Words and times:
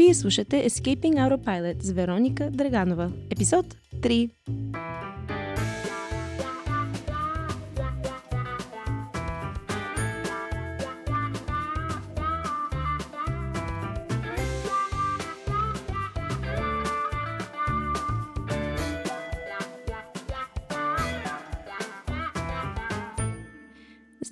Вие 0.00 0.14
слушате 0.14 0.66
Escaping 0.66 1.16
Autopilot 1.18 1.82
с 1.82 1.90
Вероника 1.92 2.50
Драганова. 2.50 3.12
Епизод 3.30 3.66
3. 4.02 4.30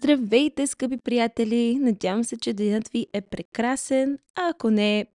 Здравейте, 0.08 0.66
скъпи 0.66 0.96
приятели! 0.96 1.78
Надявам 1.80 2.24
се, 2.24 2.36
че 2.36 2.52
денят 2.52 2.88
ви 2.88 3.06
е 3.12 3.20
прекрасен, 3.20 4.18
а 4.34 4.48
ако 4.48 4.70
не, 4.70 5.06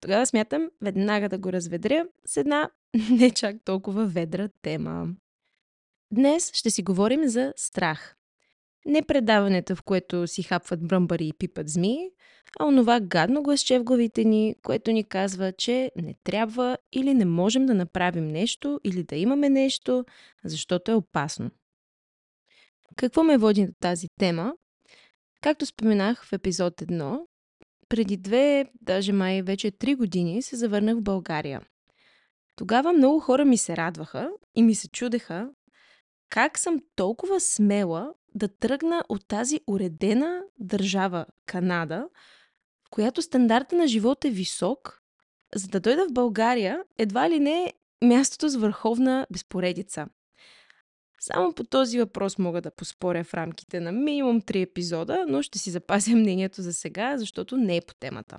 тогава 0.00 0.26
смятам 0.26 0.70
веднага 0.82 1.28
да 1.28 1.38
го 1.38 1.52
разведря 1.52 2.06
с 2.26 2.36
една 2.36 2.70
не 3.10 3.30
чак 3.30 3.56
толкова 3.64 4.06
ведра 4.06 4.48
тема. 4.62 5.08
Днес 6.12 6.50
ще 6.54 6.70
си 6.70 6.82
говорим 6.82 7.28
за 7.28 7.52
страх. 7.56 8.16
Не 8.86 9.02
предаването, 9.02 9.76
в 9.76 9.82
което 9.82 10.26
си 10.26 10.42
хапват 10.42 10.86
бръмбари 10.86 11.26
и 11.26 11.32
пипат 11.32 11.68
змии, 11.68 12.10
а 12.58 12.66
онова 12.66 13.00
гадно 13.00 13.42
гласче 13.42 13.78
в 13.78 13.84
главите 13.84 14.24
ни, 14.24 14.54
което 14.62 14.90
ни 14.90 15.04
казва, 15.04 15.52
че 15.52 15.92
не 15.96 16.14
трябва 16.24 16.78
или 16.92 17.14
не 17.14 17.24
можем 17.24 17.66
да 17.66 17.74
направим 17.74 18.28
нещо 18.28 18.80
или 18.84 19.02
да 19.02 19.16
имаме 19.16 19.48
нещо, 19.48 20.04
защото 20.44 20.90
е 20.90 20.94
опасно. 20.94 21.50
Какво 22.98 23.22
ме 23.22 23.38
води 23.38 23.66
до 23.66 23.72
тази 23.80 24.08
тема? 24.18 24.54
Както 25.40 25.66
споменах 25.66 26.24
в 26.24 26.32
епизод 26.32 26.74
1, 26.80 27.20
преди 27.88 28.16
две, 28.16 28.64
даже 28.80 29.12
май 29.12 29.42
вече 29.42 29.70
три 29.70 29.94
години 29.94 30.42
се 30.42 30.56
завърнах 30.56 30.96
в 30.96 31.02
България. 31.02 31.60
Тогава 32.56 32.92
много 32.92 33.20
хора 33.20 33.44
ми 33.44 33.58
се 33.58 33.76
радваха 33.76 34.30
и 34.54 34.62
ми 34.62 34.74
се 34.74 34.88
чудеха 34.88 35.48
как 36.30 36.58
съм 36.58 36.80
толкова 36.96 37.40
смела 37.40 38.14
да 38.34 38.48
тръгна 38.48 39.04
от 39.08 39.28
тази 39.28 39.60
уредена 39.66 40.42
държава 40.58 41.26
Канада, 41.46 42.08
в 42.86 42.90
която 42.90 43.22
стандарта 43.22 43.76
на 43.76 43.86
живот 43.86 44.24
е 44.24 44.30
висок, 44.30 45.02
за 45.54 45.68
да 45.68 45.80
дойда 45.80 46.08
в 46.08 46.12
България 46.12 46.84
едва 46.98 47.30
ли 47.30 47.40
не 47.40 47.72
мястото 48.04 48.48
с 48.48 48.56
върховна 48.56 49.26
безпоредица. 49.30 50.06
Само 51.20 51.52
по 51.54 51.64
този 51.64 51.98
въпрос 51.98 52.38
мога 52.38 52.60
да 52.60 52.70
поспоря 52.70 53.24
в 53.24 53.34
рамките 53.34 53.80
на 53.80 53.92
минимум 53.92 54.40
3 54.40 54.62
епизода, 54.62 55.24
но 55.28 55.42
ще 55.42 55.58
си 55.58 55.70
запазя 55.70 56.10
мнението 56.16 56.62
за 56.62 56.72
сега, 56.72 57.18
защото 57.18 57.56
не 57.56 57.76
е 57.76 57.80
по 57.80 57.94
темата. 57.94 58.38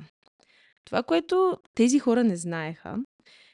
Това, 0.85 1.03
което 1.03 1.57
тези 1.75 1.99
хора 1.99 2.23
не 2.23 2.35
знаеха, 2.35 2.97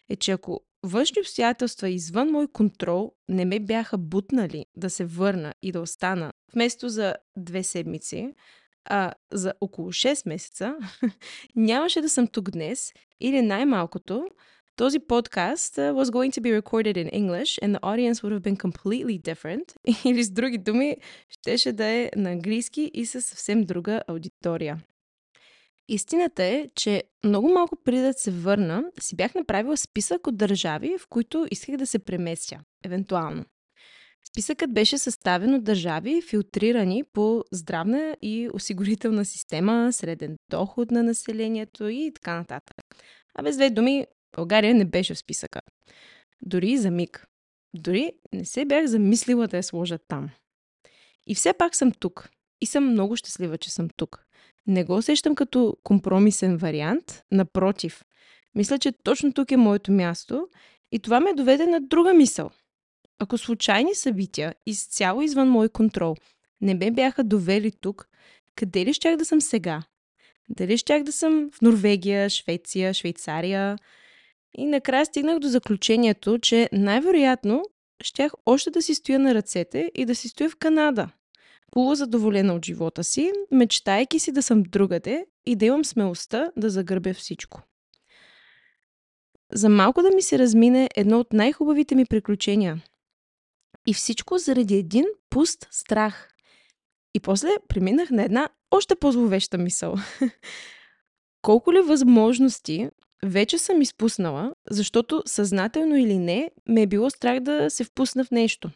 е, 0.09 0.15
че 0.15 0.31
ако 0.31 0.61
външни 0.83 1.21
обстоятелства 1.21 1.89
извън 1.89 2.29
мой 2.29 2.47
контрол 2.47 3.13
не 3.29 3.45
ме 3.45 3.59
бяха 3.59 3.97
бутнали 3.97 4.65
да 4.75 4.89
се 4.89 5.05
върна 5.05 5.53
и 5.61 5.71
да 5.71 5.81
остана 5.81 6.33
вместо 6.53 6.89
за 6.89 7.15
две 7.37 7.63
седмици, 7.63 8.33
а 8.85 9.13
за 9.31 9.53
около 9.61 9.91
6 9.91 10.29
месеца, 10.29 10.77
нямаше 11.55 12.01
да 12.01 12.09
съм 12.09 12.27
тук 12.27 12.51
днес 12.51 12.93
или 13.19 13.41
най-малкото 13.41 14.27
този 14.75 14.99
подкаст 14.99 15.75
uh, 15.75 15.93
was 15.93 16.11
going 16.11 16.31
to 16.31 16.41
be 16.41 16.61
recorded 16.61 16.97
in 16.97 17.09
English 17.09 17.59
and 17.63 17.75
the 17.75 17.79
audience 17.81 18.23
would 18.23 18.33
have 18.33 18.43
been 18.43 18.57
completely 18.57 19.17
different. 19.21 19.73
Или 20.05 20.23
с 20.23 20.29
други 20.29 20.57
думи, 20.57 20.97
щеше 21.29 21.71
да 21.71 21.85
е 21.85 22.11
на 22.15 22.31
английски 22.31 22.91
и 22.93 23.05
със 23.05 23.25
съвсем 23.25 23.63
друга 23.63 24.01
аудитория. 24.07 24.83
Истината 25.89 26.43
е, 26.43 26.69
че 26.75 27.03
много 27.23 27.49
малко 27.49 27.75
преди 27.83 28.01
да 28.01 28.13
се 28.13 28.31
върна, 28.31 28.83
си 28.99 29.15
бях 29.15 29.35
направила 29.35 29.77
списък 29.77 30.27
от 30.27 30.37
държави, 30.37 30.97
в 30.99 31.07
които 31.07 31.47
исках 31.51 31.77
да 31.77 31.87
се 31.87 31.99
преместя, 31.99 32.59
евентуално. 32.85 33.45
Списъкът 34.29 34.73
беше 34.73 34.97
съставен 34.97 35.53
от 35.53 35.63
държави, 35.63 36.21
филтрирани 36.21 37.03
по 37.13 37.43
здравна 37.51 38.17
и 38.21 38.49
осигурителна 38.53 39.25
система, 39.25 39.93
среден 39.93 40.35
доход 40.49 40.91
на 40.91 41.03
населението 41.03 41.87
и 41.87 42.11
така 42.15 42.35
нататък. 42.35 42.85
А 43.35 43.43
без 43.43 43.55
две 43.55 43.69
думи, 43.69 44.05
България 44.35 44.75
не 44.75 44.85
беше 44.85 45.13
в 45.13 45.19
списъка. 45.19 45.61
Дори 46.41 46.77
за 46.77 46.91
миг. 46.91 47.27
Дори 47.73 48.11
не 48.33 48.45
се 48.45 48.65
бях 48.65 48.85
замислила 48.85 49.47
да 49.47 49.57
я 49.57 49.63
сложа 49.63 49.97
там. 49.97 50.29
И 51.27 51.35
все 51.35 51.53
пак 51.53 51.75
съм 51.75 51.91
тук. 51.91 52.29
И 52.61 52.65
съм 52.65 52.91
много 52.91 53.15
щастлива, 53.15 53.57
че 53.57 53.71
съм 53.71 53.89
тук. 53.97 54.25
Не 54.67 54.83
го 54.83 54.95
усещам 54.95 55.35
като 55.35 55.77
компромисен 55.83 56.57
вариант, 56.57 57.23
напротив. 57.31 58.03
Мисля, 58.55 58.79
че 58.79 58.91
точно 58.91 59.33
тук 59.33 59.51
е 59.51 59.57
моето 59.57 59.91
място 59.91 60.47
и 60.91 60.99
това 60.99 61.19
ме 61.19 61.33
доведе 61.33 61.65
на 61.65 61.81
друга 61.81 62.13
мисъл. 62.13 62.49
Ако 63.19 63.37
случайни 63.37 63.95
събития, 63.95 64.55
изцяло 64.65 65.21
извън 65.21 65.49
мой 65.49 65.69
контрол, 65.69 66.15
не 66.61 66.73
ме 66.73 66.91
бяха 66.91 67.23
довели 67.23 67.71
тук, 67.71 68.09
къде 68.55 68.85
ли 68.85 68.93
щях 68.93 69.17
да 69.17 69.25
съм 69.25 69.41
сега? 69.41 69.83
Дали 70.49 70.77
щях 70.77 71.03
да 71.03 71.11
съм 71.11 71.49
в 71.53 71.61
Норвегия, 71.61 72.29
Швеция, 72.29 72.93
Швейцария, 72.93 73.77
и 74.57 74.65
накрая 74.65 75.05
стигнах 75.05 75.39
до 75.39 75.47
заключението, 75.47 76.39
че 76.39 76.69
най-вероятно 76.73 77.63
щях 78.03 78.31
още 78.45 78.71
да 78.71 78.81
си 78.81 78.95
стоя 78.95 79.19
на 79.19 79.33
ръцете 79.33 79.91
и 79.95 80.05
да 80.05 80.15
си 80.15 80.29
стоя 80.29 80.49
в 80.49 80.55
Канада. 80.55 81.09
Полузадоволена 81.71 82.53
от 82.53 82.65
живота 82.65 83.03
си, 83.03 83.31
мечтайки 83.51 84.19
си 84.19 84.31
да 84.31 84.43
съм 84.43 84.63
другаде 84.63 85.25
и 85.45 85.55
да 85.55 85.65
имам 85.65 85.85
смелостта 85.85 86.51
да 86.57 86.69
загърбя 86.69 87.13
всичко. 87.13 87.61
За 89.53 89.69
малко 89.69 90.01
да 90.01 90.11
ми 90.11 90.21
се 90.21 90.39
размине 90.39 90.89
едно 90.95 91.19
от 91.19 91.33
най-хубавите 91.33 91.95
ми 91.95 92.05
приключения. 92.05 92.83
И 93.87 93.93
всичко 93.93 94.37
заради 94.37 94.75
един 94.75 95.05
пуст 95.29 95.67
страх. 95.71 96.29
И 97.13 97.19
после 97.19 97.47
преминах 97.67 98.09
на 98.09 98.23
една 98.23 98.49
още 98.71 98.95
по-зловеща 98.95 99.57
мисъл. 99.57 99.95
Колко 101.41 101.73
ли 101.73 101.81
възможности 101.81 102.89
вече 103.29 103.57
съм 103.57 103.81
изпуснала, 103.81 104.53
защото 104.69 105.23
съзнателно 105.25 105.97
или 105.97 106.17
не, 106.17 106.51
ме 106.67 106.81
е 106.81 106.87
било 106.87 107.09
страх 107.09 107.39
да 107.39 107.69
се 107.69 107.83
впусна 107.83 108.25
в 108.25 108.31
нещо. 108.31 108.69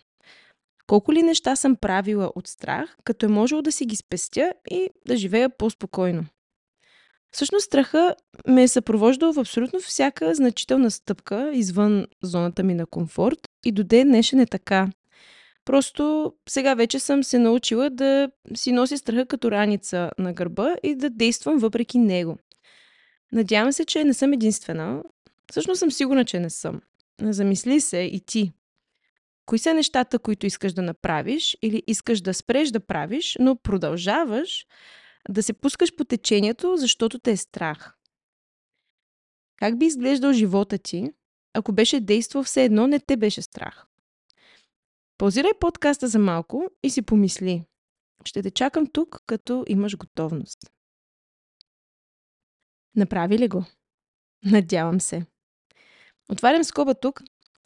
Колко 0.87 1.13
ли 1.13 1.23
неща 1.23 1.55
съм 1.55 1.75
правила 1.75 2.31
от 2.35 2.47
страх, 2.47 2.95
като 3.03 3.25
е 3.25 3.29
можело 3.29 3.61
да 3.61 3.71
си 3.71 3.85
ги 3.85 3.95
спестя 3.95 4.53
и 4.71 4.89
да 5.07 5.17
живея 5.17 5.49
по-спокойно. 5.49 6.25
Всъщност 7.31 7.65
страха 7.65 8.15
ме 8.47 8.63
е 8.63 8.67
съпровождал 8.67 9.33
в 9.33 9.39
абсолютно 9.39 9.79
всяка 9.79 10.35
значителна 10.35 10.91
стъпка 10.91 11.51
извън 11.53 12.07
зоната 12.23 12.63
ми 12.63 12.73
на 12.73 12.85
комфорт 12.85 13.39
и 13.65 13.71
до 13.71 13.83
ден 13.83 14.07
днешен 14.07 14.39
е 14.39 14.45
така. 14.45 14.89
Просто 15.65 16.33
сега 16.49 16.73
вече 16.73 16.99
съм 16.99 17.23
се 17.23 17.39
научила 17.39 17.89
да 17.89 18.29
си 18.55 18.71
нося 18.71 18.97
страха 18.97 19.25
като 19.25 19.51
раница 19.51 20.11
на 20.17 20.33
гърба 20.33 20.75
и 20.83 20.95
да 20.95 21.09
действам 21.09 21.57
въпреки 21.57 21.97
него. 21.97 22.37
Надявам 23.31 23.73
се, 23.73 23.85
че 23.85 24.03
не 24.03 24.13
съм 24.13 24.33
единствена. 24.33 25.03
Всъщност 25.51 25.79
съм 25.79 25.91
сигурна, 25.91 26.25
че 26.25 26.39
не 26.39 26.49
съм. 26.49 26.81
Замисли 27.21 27.81
се 27.81 27.97
и 27.97 28.19
ти. 28.19 28.51
Кои 29.45 29.59
са 29.59 29.73
нещата, 29.73 30.19
които 30.19 30.45
искаш 30.45 30.73
да 30.73 30.81
направиш 30.81 31.57
или 31.61 31.83
искаш 31.87 32.21
да 32.21 32.33
спреш 32.33 32.69
да 32.69 32.79
правиш, 32.79 33.37
но 33.39 33.55
продължаваш 33.55 34.65
да 35.29 35.43
се 35.43 35.53
пускаш 35.53 35.95
по 35.95 36.03
течението, 36.03 36.77
защото 36.77 37.19
те 37.19 37.31
е 37.31 37.37
страх? 37.37 37.95
Как 39.57 39.79
би 39.79 39.85
изглеждал 39.85 40.33
живота 40.33 40.77
ти, 40.77 41.11
ако 41.53 41.71
беше 41.71 41.99
действал 41.99 42.43
все 42.43 42.63
едно 42.63 42.87
не 42.87 42.99
те 42.99 43.17
беше 43.17 43.41
страх? 43.41 43.85
Паузирай 45.17 45.51
подкаста 45.59 46.07
за 46.07 46.19
малко 46.19 46.69
и 46.83 46.89
си 46.89 47.01
помисли. 47.01 47.63
Ще 48.25 48.41
те 48.41 48.51
чакам 48.51 48.87
тук, 48.87 49.23
като 49.25 49.63
имаш 49.67 49.97
готовност. 49.97 50.59
Направи 52.99 53.39
ли 53.39 53.47
го? 53.47 53.65
Надявам 54.45 55.01
се. 55.01 55.25
Отварям 56.31 56.63
скоба 56.63 56.93
тук, 56.93 57.21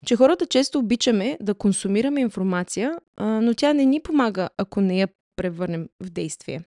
че 0.05 0.15
хората 0.15 0.45
често 0.45 0.79
обичаме 0.79 1.37
да 1.41 1.55
консумираме 1.55 2.21
информация, 2.21 2.97
но 3.19 3.53
тя 3.53 3.73
не 3.73 3.85
ни 3.85 4.01
помага, 4.01 4.49
ако 4.57 4.81
не 4.81 4.99
я 4.99 5.07
превърнем 5.35 5.89
в 5.99 6.09
действие. 6.09 6.61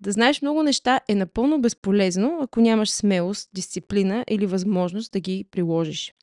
Да 0.00 0.12
знаеш 0.12 0.42
много 0.42 0.62
неща 0.62 1.00
е 1.08 1.14
напълно 1.14 1.60
безполезно, 1.60 2.38
ако 2.42 2.60
нямаш 2.60 2.90
смелост, 2.90 3.50
дисциплина 3.54 4.24
или 4.28 4.46
възможност 4.46 5.12
да 5.12 5.20
ги 5.20 5.44
приложиш. 5.50 6.14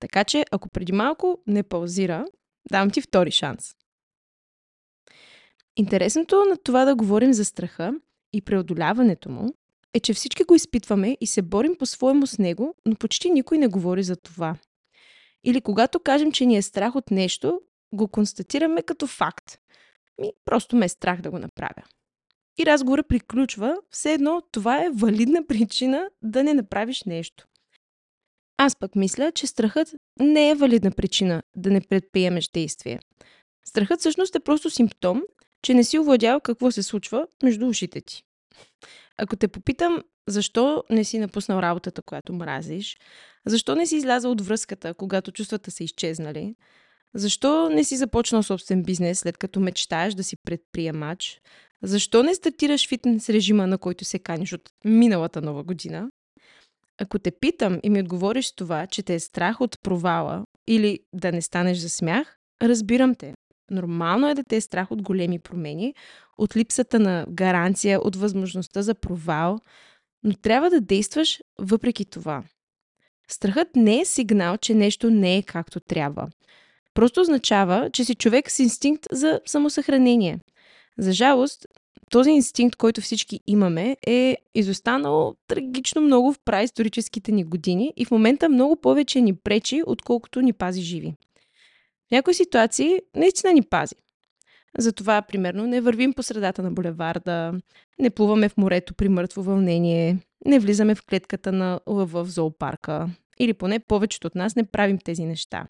Така 0.00 0.24
че, 0.24 0.44
ако 0.50 0.68
преди 0.68 0.92
малко 0.92 1.38
не 1.46 1.62
паузира, 1.62 2.26
давам 2.70 2.90
ти 2.90 3.00
втори 3.00 3.30
шанс. 3.30 3.74
Интересното 5.76 6.44
на 6.44 6.56
това 6.56 6.84
да 6.84 6.94
говорим 6.94 7.32
за 7.32 7.44
страха 7.44 7.94
и 8.32 8.42
преодоляването 8.42 9.30
му 9.30 9.54
е, 9.94 10.00
че 10.00 10.14
всички 10.14 10.44
го 10.44 10.54
изпитваме 10.54 11.16
и 11.20 11.26
се 11.26 11.42
борим 11.42 11.76
по-своему 11.78 12.26
с 12.26 12.38
него, 12.38 12.74
но 12.86 12.94
почти 12.96 13.30
никой 13.30 13.58
не 13.58 13.66
говори 13.68 14.02
за 14.02 14.16
това. 14.16 14.56
Или 15.44 15.60
когато 15.60 16.00
кажем, 16.00 16.32
че 16.32 16.46
ни 16.46 16.56
е 16.56 16.62
страх 16.62 16.96
от 16.96 17.10
нещо, 17.10 17.60
го 17.94 18.08
констатираме 18.08 18.82
като 18.82 19.06
факт. 19.06 19.58
Ми, 20.20 20.32
просто 20.44 20.76
ме 20.76 20.84
е 20.84 20.88
страх 20.88 21.20
да 21.20 21.30
го 21.30 21.38
направя. 21.38 21.82
и 22.58 22.66
разговора 22.66 23.02
приключва, 23.02 23.76
все 23.90 24.12
едно 24.12 24.42
това 24.52 24.84
е 24.84 24.90
валидна 24.90 25.46
причина 25.46 26.10
да 26.22 26.44
не 26.44 26.54
направиш 26.54 27.04
нещо. 27.04 27.46
Аз 28.56 28.76
пък 28.76 28.96
мисля, 28.96 29.32
че 29.32 29.46
страхът 29.46 29.94
не 30.20 30.50
е 30.50 30.54
валидна 30.54 30.90
причина 30.90 31.42
да 31.56 31.70
не 31.70 31.80
предприемеш 31.80 32.48
действие. 32.48 33.00
Страхът 33.68 34.00
всъщност 34.00 34.34
е 34.34 34.40
просто 34.40 34.70
симптом, 34.70 35.22
че 35.62 35.74
не 35.74 35.84
си 35.84 35.98
овладял 35.98 36.40
какво 36.40 36.70
се 36.70 36.82
случва 36.82 37.26
между 37.42 37.66
ушите 37.68 38.00
ти. 38.00 38.24
Ако 39.18 39.36
те 39.36 39.48
попитам 39.48 40.02
защо 40.28 40.84
не 40.90 41.04
си 41.04 41.18
напуснал 41.18 41.58
работата, 41.58 42.02
която 42.02 42.32
мразиш, 42.32 42.96
защо 43.46 43.74
не 43.74 43.86
си 43.86 43.96
излязал 43.96 44.30
от 44.30 44.40
връзката, 44.40 44.94
когато 44.94 45.32
чувствата 45.32 45.70
са 45.70 45.84
изчезнали, 45.84 46.54
защо 47.14 47.68
не 47.68 47.84
си 47.84 47.96
започнал 47.96 48.42
собствен 48.42 48.82
бизнес, 48.82 49.18
след 49.18 49.38
като 49.38 49.60
мечтаеш 49.60 50.14
да 50.14 50.24
си 50.24 50.36
предприемач, 50.36 51.40
защо 51.82 52.22
не 52.22 52.34
стартираш 52.34 52.88
фитнес 52.88 53.28
режима, 53.28 53.66
на 53.66 53.78
който 53.78 54.04
се 54.04 54.18
каниш 54.18 54.52
от 54.52 54.70
миналата 54.84 55.42
нова 55.42 55.64
година? 55.64 56.10
Ако 57.00 57.18
те 57.18 57.30
питам 57.40 57.80
и 57.82 57.90
ми 57.90 58.00
отговориш 58.00 58.46
с 58.46 58.54
това, 58.54 58.86
че 58.86 59.02
те 59.02 59.14
е 59.14 59.20
страх 59.20 59.60
от 59.60 59.76
провала 59.82 60.44
или 60.66 61.00
да 61.12 61.32
не 61.32 61.42
станеш 61.42 61.78
за 61.78 61.88
смях, 61.88 62.38
разбирам 62.62 63.14
те. 63.14 63.33
Нормално 63.70 64.28
е 64.28 64.34
да 64.34 64.44
те 64.44 64.56
е 64.56 64.60
страх 64.60 64.90
от 64.90 65.02
големи 65.02 65.38
промени, 65.38 65.94
от 66.38 66.56
липсата 66.56 67.00
на 67.00 67.26
гаранция, 67.30 68.00
от 68.00 68.16
възможността 68.16 68.82
за 68.82 68.94
провал, 68.94 69.58
но 70.24 70.34
трябва 70.34 70.70
да 70.70 70.80
действаш 70.80 71.40
въпреки 71.58 72.04
това. 72.04 72.42
Страхът 73.28 73.76
не 73.76 74.00
е 74.00 74.04
сигнал, 74.04 74.56
че 74.56 74.74
нещо 74.74 75.10
не 75.10 75.36
е 75.36 75.42
както 75.42 75.80
трябва. 75.80 76.28
Просто 76.94 77.20
означава, 77.20 77.90
че 77.92 78.04
си 78.04 78.14
човек 78.14 78.50
с 78.50 78.58
инстинкт 78.58 79.06
за 79.12 79.40
самосъхранение. 79.46 80.38
За 80.98 81.12
жалост, 81.12 81.66
този 82.10 82.30
инстинкт, 82.30 82.76
който 82.76 83.00
всички 83.00 83.40
имаме, 83.46 83.96
е 84.06 84.36
изостанал 84.54 85.34
трагично 85.48 86.02
много 86.02 86.32
в 86.32 86.38
праисторическите 86.44 87.32
ни 87.32 87.44
години 87.44 87.92
и 87.96 88.04
в 88.04 88.10
момента 88.10 88.48
много 88.48 88.76
повече 88.76 89.20
ни 89.20 89.36
пречи, 89.36 89.82
отколкото 89.86 90.40
ни 90.40 90.52
пази 90.52 90.82
живи. 90.82 91.14
Някои 92.14 92.34
ситуации 92.34 92.98
наистина 93.16 93.52
ни 93.52 93.62
пази. 93.62 93.94
Затова, 94.78 95.22
примерно, 95.22 95.66
не 95.66 95.80
вървим 95.80 96.12
по 96.12 96.22
средата 96.22 96.62
на 96.62 96.70
булеварда, 96.70 97.52
не 97.98 98.10
плуваме 98.10 98.48
в 98.48 98.56
морето 98.56 98.94
при 98.94 99.08
мъртво 99.08 99.42
вълнение, 99.42 100.18
не 100.46 100.58
влизаме 100.58 100.94
в 100.94 101.02
клетката 101.02 101.52
на 101.52 101.80
лъва 101.86 102.24
в 102.24 102.30
зоопарка. 102.30 103.08
Или 103.38 103.54
поне 103.54 103.78
повечето 103.78 104.26
от 104.26 104.34
нас 104.34 104.56
не 104.56 104.64
правим 104.64 104.98
тези 104.98 105.24
неща. 105.24 105.66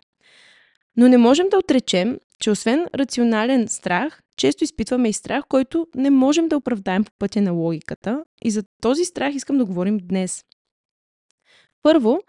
Но 0.97 1.09
не 1.09 1.19
можем 1.19 1.49
да 1.49 1.59
отречем, 1.59 2.19
че 2.41 2.51
освен 2.51 2.87
рационален 2.95 3.69
страх, 3.69 4.23
често 4.37 4.65
изпитваме 4.65 5.09
и 5.09 5.13
страх, 5.13 5.45
който 5.49 5.87
не 5.95 6.11
можем 6.11 6.49
да 6.49 6.57
оправдаем 6.57 7.05
по 7.05 7.13
пътя 7.19 7.41
на 7.41 7.53
логиката. 7.53 8.25
И 8.45 8.51
за 8.51 8.63
този 8.83 9.05
страх 9.05 9.35
искам 9.35 9.59
да 9.59 9.65
говорим 9.65 9.99
днес. 9.99 10.45
Първо, 11.83 12.21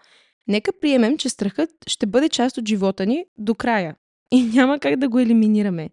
нека 0.48 0.72
приемем, 0.80 1.18
че 1.18 1.28
страхът 1.28 1.70
ще 1.86 2.06
бъде 2.06 2.28
част 2.28 2.58
от 2.58 2.68
живота 2.68 3.06
ни 3.06 3.24
до 3.38 3.54
края. 3.54 3.96
И 4.30 4.42
няма 4.54 4.78
как 4.78 4.96
да 4.96 5.08
го 5.08 5.18
елиминираме. 5.18 5.90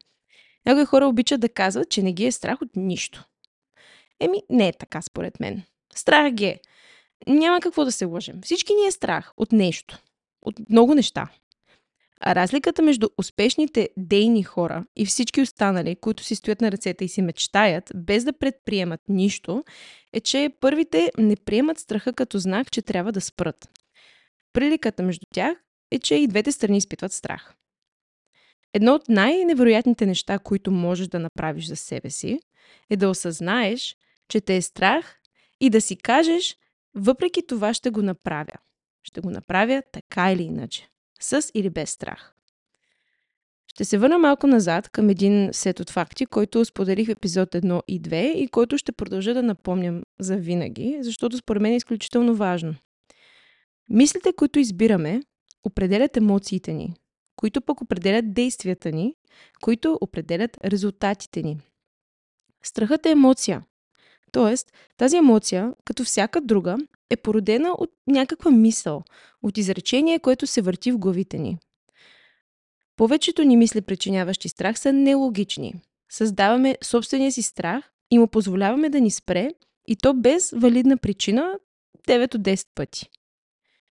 Някои 0.66 0.86
хора 0.86 1.08
обичат 1.08 1.42
да 1.42 1.50
казват, 1.50 1.90
че 1.90 2.04
не 2.04 2.14
ги 2.14 2.26
е 2.26 2.32
страх 2.32 2.62
от 2.62 2.76
нищо. 2.76 3.26
Еми, 4.20 4.44
не 4.50 4.68
е 4.68 4.74
така 4.74 5.02
според 5.02 5.40
мен. 5.40 5.64
Страх 5.96 6.32
ги 6.34 6.46
е. 6.46 6.60
Няма 7.28 7.60
какво 7.62 7.86
да 7.86 7.92
се 7.92 8.06
лъжем. 8.06 8.42
Всички 8.44 8.74
ни 8.74 8.88
е 8.88 8.92
страх 8.92 9.34
от 9.38 9.52
нещо. 9.52 10.00
От 10.42 10.70
много 10.70 10.96
неща. 10.96 11.30
А 12.26 12.36
разликата 12.36 12.82
между 12.82 13.08
успешните 13.18 13.90
дейни 13.98 14.44
хора 14.44 14.86
и 14.96 15.06
всички 15.06 15.42
останали, 15.42 15.96
които 15.96 16.24
си 16.24 16.36
стоят 16.36 16.62
на 16.62 16.72
ръцете 16.72 17.06
и 17.06 17.10
си 17.10 17.22
мечтаят, 17.22 17.92
без 17.96 18.24
да 18.24 18.34
предприемат 18.34 19.02
нищо, 19.10 19.64
е, 20.14 20.20
че 20.20 20.50
първите 20.60 21.12
не 21.18 21.36
приемат 21.36 21.80
страха 21.80 22.14
като 22.14 22.38
знак, 22.38 22.72
че 22.72 22.82
трябва 22.82 23.12
да 23.12 23.22
спрат. 23.22 23.70
Приликата 24.54 25.04
между 25.04 25.26
тях 25.34 25.58
е, 25.92 26.00
че 26.00 26.16
и 26.16 26.28
двете 26.28 26.52
страни 26.52 26.78
изпитват 26.78 27.12
страх. 27.12 27.54
Едно 28.74 28.94
от 28.94 29.10
най-невероятните 29.10 30.06
неща, 30.06 30.40
които 30.40 30.72
можеш 30.72 31.08
да 31.08 31.20
направиш 31.20 31.68
за 31.68 31.76
себе 31.76 32.10
си, 32.10 32.40
е 32.90 32.96
да 32.96 33.10
осъзнаеш, 33.10 33.96
че 34.28 34.42
те 34.42 34.56
е 34.56 34.62
страх 34.62 35.20
и 35.60 35.70
да 35.70 35.82
си 35.82 35.96
кажеш, 35.96 36.58
въпреки 36.96 37.48
това 37.48 37.74
ще 37.74 37.90
го 37.90 38.02
направя. 38.02 38.54
Ще 39.04 39.22
го 39.22 39.30
направя 39.30 39.84
така 39.92 40.32
или 40.32 40.44
иначе 40.44 40.88
с 41.20 41.52
или 41.54 41.70
без 41.70 41.90
страх. 41.90 42.34
Ще 43.68 43.86
се 43.86 43.98
върна 43.98 44.18
малко 44.18 44.48
назад 44.48 44.90
към 44.90 45.10
един 45.10 45.50
сет 45.52 45.80
от 45.80 45.90
факти, 45.90 46.26
който 46.26 46.66
споделих 46.66 47.08
в 47.08 47.12
епизод 47.12 47.52
1 47.52 47.82
и 47.88 48.02
2 48.02 48.16
и 48.34 48.48
който 48.48 48.78
ще 48.78 48.92
продължа 48.92 49.34
да 49.34 49.44
напомням 49.44 50.04
за 50.20 50.38
винаги, 50.38 50.98
защото 51.02 51.38
според 51.38 51.62
мен 51.62 51.74
е 51.74 51.76
изключително 51.76 52.36
важно. 52.36 52.76
Мислите, 53.90 54.34
които 54.34 54.60
избираме, 54.60 55.22
определят 55.64 56.18
емоциите 56.18 56.74
ни, 56.74 56.96
които 57.44 57.62
пък 57.62 57.82
определят 57.82 58.34
действията 58.34 58.92
ни, 58.92 59.16
които 59.62 59.98
определят 60.02 60.58
резултатите 60.66 61.42
ни. 61.44 61.58
Страхът 62.64 63.06
е 63.06 63.10
емоция. 63.10 63.64
Тоест, 64.32 64.74
тази 64.98 65.18
емоция, 65.18 65.74
като 65.86 66.04
всяка 66.04 66.42
друга, 66.42 66.78
е 67.10 67.16
породена 67.18 67.70
от 67.78 67.92
някаква 68.08 68.52
мисъл, 68.52 69.04
от 69.42 69.58
изречение, 69.58 70.20
което 70.20 70.48
се 70.48 70.62
върти 70.62 70.92
в 70.92 70.98
главите 70.98 71.38
ни. 71.38 71.58
Повечето 72.96 73.44
ни 73.44 73.58
мисли, 73.58 73.82
причиняващи 73.82 74.50
страх, 74.50 74.80
са 74.80 74.94
нелогични. 74.94 75.74
Създаваме 76.12 76.78
собствения 76.84 77.32
си 77.32 77.42
страх 77.42 77.92
и 78.12 78.20
му 78.20 78.28
позволяваме 78.28 78.90
да 78.90 79.02
ни 79.02 79.12
спре, 79.12 79.50
и 79.88 79.96
то 79.96 80.14
без 80.14 80.52
валидна 80.52 80.98
причина 80.98 81.60
9 82.08 82.36
от 82.36 82.42
10 82.42 82.68
пъти. 82.76 83.10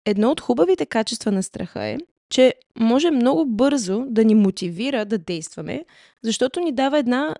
Едно 0.05 0.31
от 0.31 0.41
хубавите 0.41 0.87
качества 0.87 1.33
на 1.33 1.43
страха 1.43 1.85
е, 1.85 1.99
че 2.31 2.55
може 2.79 3.11
много 3.11 3.47
бързо 3.47 4.05
да 4.09 4.25
ни 4.25 4.35
мотивира 4.35 5.05
да 5.05 5.19
действаме, 5.19 5.85
защото 6.23 6.61
ни 6.61 6.73
дава 6.73 6.99
една 6.99 7.35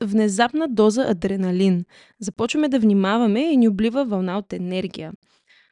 внезапна 0.00 0.68
доза 0.68 1.02
адреналин. 1.08 1.84
Започваме 2.20 2.68
да 2.68 2.78
внимаваме 2.78 3.40
и 3.40 3.56
ни 3.56 3.68
облива 3.68 4.04
вълна 4.04 4.38
от 4.38 4.52
енергия. 4.52 5.12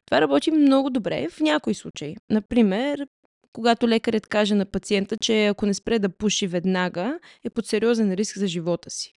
Това 0.06 0.20
работи 0.20 0.50
много 0.50 0.90
добре 0.90 1.28
в 1.28 1.40
някои 1.40 1.74
случаи. 1.74 2.16
Например, 2.30 3.06
когато 3.52 3.88
лекарят 3.88 4.26
каже 4.26 4.54
на 4.54 4.66
пациента, 4.66 5.16
че 5.16 5.46
ако 5.46 5.66
не 5.66 5.74
спре 5.74 5.98
да 5.98 6.08
пуши 6.08 6.46
веднага, 6.46 7.18
е 7.44 7.50
под 7.50 7.66
сериозен 7.66 8.12
риск 8.12 8.38
за 8.38 8.46
живота 8.46 8.90
си. 8.90 9.14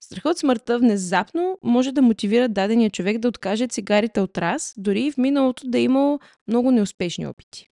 Страхът 0.00 0.32
от 0.32 0.38
смъртта 0.38 0.78
внезапно 0.78 1.58
може 1.62 1.92
да 1.92 2.02
мотивира 2.02 2.48
дадения 2.48 2.90
човек 2.90 3.18
да 3.18 3.28
откаже 3.28 3.66
цигарите 3.66 4.20
от 4.20 4.38
раз, 4.38 4.74
дори 4.76 5.02
и 5.02 5.12
в 5.12 5.16
миналото 5.16 5.62
да 5.66 5.78
е 5.78 5.82
имал 5.82 6.18
много 6.48 6.70
неуспешни 6.70 7.26
опити. 7.26 7.71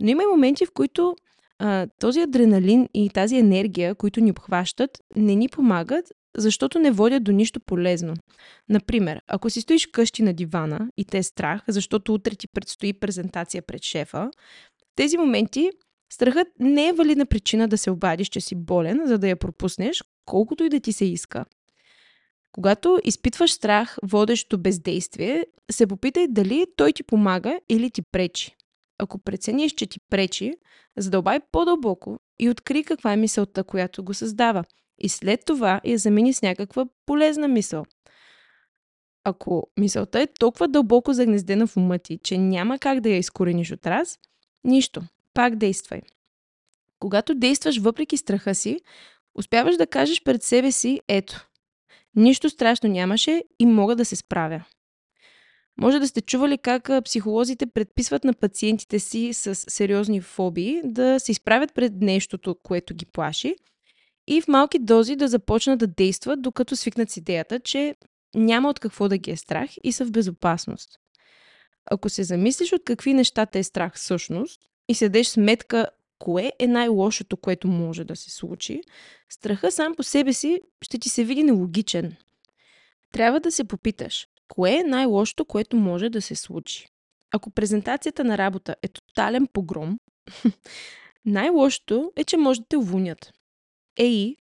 Но 0.00 0.08
има 0.08 0.22
и 0.22 0.26
моменти, 0.26 0.66
в 0.66 0.72
които 0.72 1.16
а, 1.58 1.86
този 2.00 2.20
адреналин 2.20 2.88
и 2.94 3.10
тази 3.10 3.36
енергия, 3.36 3.94
които 3.94 4.20
ни 4.20 4.30
обхващат, 4.30 4.90
не 5.16 5.34
ни 5.34 5.48
помагат, 5.48 6.12
защото 6.36 6.78
не 6.78 6.90
водят 6.90 7.24
до 7.24 7.32
нищо 7.32 7.60
полезно. 7.60 8.14
Например, 8.68 9.20
ако 9.26 9.50
си 9.50 9.60
стоиш 9.60 9.86
къщи 9.86 10.22
на 10.22 10.32
дивана 10.32 10.90
и 10.96 11.04
те 11.04 11.18
е 11.18 11.22
страх, 11.22 11.62
защото 11.68 12.14
утре 12.14 12.34
ти 12.34 12.48
предстои 12.48 12.92
презентация 12.92 13.62
пред 13.62 13.82
шефа, 13.82 14.30
в 14.78 14.96
тези 14.96 15.18
моменти 15.18 15.70
страхът 16.12 16.48
не 16.60 16.88
е 16.88 16.92
валидна 16.92 17.26
причина 17.26 17.68
да 17.68 17.78
се 17.78 17.90
обадиш, 17.90 18.28
че 18.28 18.40
си 18.40 18.54
болен, 18.54 19.00
за 19.04 19.18
да 19.18 19.28
я 19.28 19.36
пропуснеш, 19.36 20.04
колкото 20.26 20.64
и 20.64 20.68
да 20.68 20.80
ти 20.80 20.92
се 20.92 21.04
иска. 21.04 21.44
Когато 22.52 22.98
изпитваш 23.04 23.52
страх, 23.52 23.96
водещ 24.02 24.48
до 24.48 24.58
бездействие, 24.58 25.46
се 25.70 25.86
попитай 25.86 26.26
дали 26.28 26.66
той 26.76 26.92
ти 26.92 27.02
помага 27.02 27.60
или 27.68 27.90
ти 27.90 28.02
пречи. 28.02 28.56
Ако 29.02 29.18
прецениш, 29.18 29.72
че 29.72 29.86
ти 29.86 30.00
пречи, 30.10 30.54
задълбай 30.96 31.40
по-дълбоко 31.52 32.18
и 32.38 32.50
откри 32.50 32.84
каква 32.84 33.12
е 33.12 33.16
мисълта, 33.16 33.64
която 33.64 34.04
го 34.04 34.14
създава. 34.14 34.64
И 34.98 35.08
след 35.08 35.44
това 35.44 35.80
я 35.84 35.98
замени 35.98 36.32
с 36.32 36.42
някаква 36.42 36.86
полезна 37.06 37.48
мисъл. 37.48 37.84
Ако 39.24 39.70
мисълта 39.78 40.20
е 40.20 40.26
толкова 40.26 40.68
дълбоко 40.68 41.12
загнездена 41.12 41.66
в 41.66 41.76
ума 41.76 41.98
ти, 41.98 42.18
че 42.22 42.38
няма 42.38 42.78
как 42.78 43.00
да 43.00 43.08
я 43.08 43.16
изкорениш 43.16 43.72
от 43.72 43.86
раз, 43.86 44.18
нищо. 44.64 45.02
Пак 45.34 45.56
действай. 45.56 46.00
Когато 46.98 47.34
действаш 47.34 47.78
въпреки 47.78 48.16
страха 48.16 48.54
си, 48.54 48.80
успяваш 49.34 49.76
да 49.76 49.86
кажеш 49.86 50.22
пред 50.22 50.42
себе 50.42 50.72
си, 50.72 51.00
ето, 51.08 51.48
нищо 52.16 52.50
страшно 52.50 52.90
нямаше 52.90 53.44
и 53.58 53.66
мога 53.66 53.96
да 53.96 54.04
се 54.04 54.16
справя. 54.16 54.64
Може 55.80 55.98
да 55.98 56.08
сте 56.08 56.20
чували 56.20 56.58
как 56.58 56.90
психолозите 57.04 57.66
предписват 57.66 58.24
на 58.24 58.34
пациентите 58.34 58.98
си 58.98 59.32
с 59.32 59.54
сериозни 59.54 60.20
фобии 60.20 60.80
да 60.84 61.20
се 61.20 61.32
изправят 61.32 61.74
пред 61.74 61.92
нещото, 61.96 62.56
което 62.62 62.94
ги 62.94 63.06
плаши 63.06 63.56
и 64.26 64.40
в 64.40 64.48
малки 64.48 64.78
дози 64.78 65.16
да 65.16 65.28
започнат 65.28 65.78
да 65.78 65.86
действат, 65.86 66.42
докато 66.42 66.76
свикнат 66.76 67.10
с 67.10 67.16
идеята, 67.16 67.60
че 67.60 67.94
няма 68.34 68.68
от 68.70 68.80
какво 68.80 69.08
да 69.08 69.18
ги 69.18 69.30
е 69.30 69.36
страх 69.36 69.70
и 69.84 69.92
са 69.92 70.04
в 70.04 70.10
безопасност. 70.10 70.98
Ако 71.90 72.08
се 72.08 72.22
замислиш 72.22 72.72
от 72.72 72.84
какви 72.84 73.14
неща 73.14 73.46
те 73.46 73.58
е 73.58 73.64
страх 73.64 73.94
всъщност 73.94 74.60
и 74.88 74.94
се 74.94 75.08
дадеш 75.08 75.26
сметка 75.26 75.86
кое 76.18 76.52
е 76.58 76.66
най-лошото, 76.66 77.36
което 77.36 77.68
може 77.68 78.04
да 78.04 78.16
се 78.16 78.30
случи, 78.30 78.80
страха 79.28 79.72
сам 79.72 79.94
по 79.94 80.02
себе 80.02 80.32
си 80.32 80.60
ще 80.82 80.98
ти 80.98 81.08
се 81.08 81.24
види 81.24 81.42
нелогичен. 81.42 82.16
трябва 83.12 83.40
да 83.40 83.52
се 83.52 83.64
попиташ, 83.64 84.26
кое 84.50 84.72
е 84.72 84.82
най-лошото, 84.82 85.44
което 85.44 85.76
може 85.76 86.08
да 86.08 86.22
се 86.22 86.34
случи? 86.34 86.86
Ако 87.34 87.50
презентацията 87.50 88.24
на 88.24 88.38
работа 88.38 88.76
е 88.82 88.88
тотален 88.88 89.46
погром, 89.46 89.98
най-лошото 91.24 92.12
е, 92.16 92.24
че 92.24 92.36
може 92.36 92.60
да 92.60 92.66
те 92.68 92.76
уволнят. 92.76 93.32
Ей, 93.98 94.36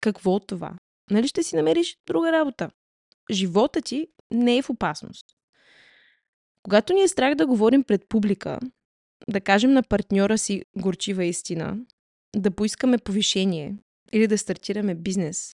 какво 0.00 0.34
от 0.34 0.46
това? 0.46 0.76
Нали 1.10 1.28
ще 1.28 1.42
си 1.42 1.56
намериш 1.56 1.96
друга 2.06 2.32
работа? 2.32 2.70
Живота 3.30 3.82
ти 3.82 4.08
не 4.30 4.56
е 4.56 4.62
в 4.62 4.70
опасност. 4.70 5.26
Когато 6.62 6.92
ни 6.92 7.02
е 7.02 7.08
страх 7.08 7.34
да 7.34 7.46
говорим 7.46 7.84
пред 7.84 8.08
публика, 8.08 8.58
да 9.28 9.40
кажем 9.40 9.72
на 9.72 9.82
партньора 9.82 10.38
си 10.38 10.62
горчива 10.76 11.24
истина, 11.24 11.76
да 12.36 12.50
поискаме 12.50 12.98
повишение 12.98 13.74
или 14.12 14.26
да 14.26 14.38
стартираме 14.38 14.94
бизнес, 14.94 15.54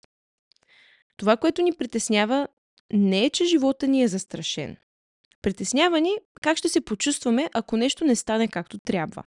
това, 1.17 1.38
което 1.38 1.62
ни 1.62 1.74
притеснява, 1.74 2.48
не 2.93 3.25
е, 3.25 3.29
че 3.29 3.45
живота 3.45 3.88
ни 3.88 4.03
е 4.03 4.07
застрашен. 4.07 4.77
Притеснява 5.41 6.01
ни 6.01 6.12
как 6.41 6.57
ще 6.57 6.69
се 6.69 6.81
почувстваме, 6.81 7.50
ако 7.53 7.77
нещо 7.77 8.05
не 8.05 8.15
стане 8.15 8.48
както 8.48 8.77
трябва. 8.77 9.24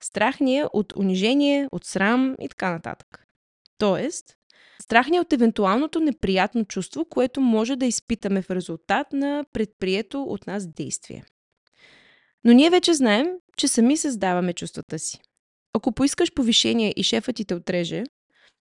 Страх 0.00 0.40
ни 0.40 0.58
е 0.58 0.64
от 0.72 0.96
унижение, 0.96 1.68
от 1.72 1.84
срам 1.84 2.36
и 2.40 2.48
така 2.48 2.70
нататък. 2.70 3.26
Тоест, 3.78 4.36
страх 4.82 5.08
ни 5.08 5.16
е 5.16 5.20
от 5.20 5.32
евентуалното 5.32 6.00
неприятно 6.00 6.64
чувство, 6.64 7.04
което 7.04 7.40
може 7.40 7.76
да 7.76 7.86
изпитаме 7.86 8.42
в 8.42 8.50
резултат 8.50 9.12
на 9.12 9.44
предприето 9.52 10.22
от 10.22 10.46
нас 10.46 10.66
действие. 10.66 11.24
Но 12.44 12.52
ние 12.52 12.70
вече 12.70 12.94
знаем, 12.94 13.26
че 13.56 13.68
сами 13.68 13.96
създаваме 13.96 14.52
чувствата 14.52 14.98
си. 14.98 15.20
Ако 15.72 15.92
поискаш 15.92 16.32
повишение 16.32 16.94
и 16.96 17.02
шефът 17.02 17.36
ти 17.36 17.44
те 17.44 17.54
отреже, 17.54 18.04